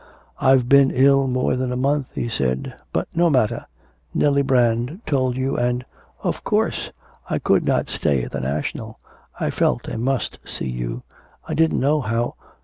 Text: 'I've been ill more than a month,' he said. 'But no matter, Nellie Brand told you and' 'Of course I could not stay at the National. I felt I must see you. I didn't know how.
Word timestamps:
'I've 0.39 0.67
been 0.67 0.89
ill 0.89 1.27
more 1.27 1.55
than 1.55 1.71
a 1.71 1.75
month,' 1.75 2.13
he 2.15 2.27
said. 2.27 2.73
'But 2.91 3.07
no 3.15 3.29
matter, 3.29 3.67
Nellie 4.15 4.41
Brand 4.41 5.01
told 5.05 5.37
you 5.37 5.55
and' 5.55 5.85
'Of 6.23 6.43
course 6.43 6.89
I 7.29 7.37
could 7.37 7.63
not 7.63 7.87
stay 7.87 8.23
at 8.23 8.31
the 8.31 8.41
National. 8.41 8.99
I 9.39 9.51
felt 9.51 9.87
I 9.87 9.97
must 9.97 10.39
see 10.43 10.67
you. 10.71 11.03
I 11.47 11.53
didn't 11.53 11.79
know 11.81 12.01
how. 12.01 12.33